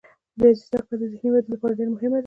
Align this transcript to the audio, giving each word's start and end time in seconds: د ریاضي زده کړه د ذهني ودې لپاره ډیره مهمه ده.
د 0.39 0.41
ریاضي 0.43 0.61
زده 0.67 0.79
کړه 0.85 0.95
د 0.99 1.03
ذهني 1.11 1.29
ودې 1.31 1.49
لپاره 1.53 1.77
ډیره 1.77 1.91
مهمه 1.95 2.17
ده. 2.17 2.19